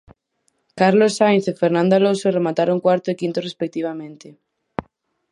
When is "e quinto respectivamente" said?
3.09-4.27